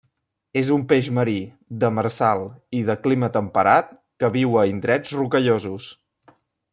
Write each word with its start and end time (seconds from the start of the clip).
És 0.59 0.69
un 0.75 0.83
peix 0.91 1.09
marí, 1.17 1.35
demersal 1.83 2.41
i 2.79 2.81
de 2.89 2.97
clima 3.03 3.31
temperat 3.37 3.95
que 4.25 4.33
viu 4.39 4.61
a 4.63 4.67
indrets 4.75 5.17
rocallosos. 5.23 5.91